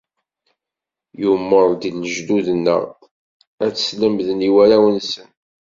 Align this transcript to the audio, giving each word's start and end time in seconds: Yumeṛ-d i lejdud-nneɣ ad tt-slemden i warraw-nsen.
Yumeṛ-d 1.21 1.81
i 1.89 1.91
lejdud-nneɣ 2.01 2.81
ad 3.65 3.71
tt-slemden 3.73 4.39
i 4.47 4.49
warraw-nsen. 4.53 5.27